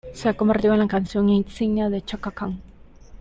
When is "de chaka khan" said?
1.91-2.59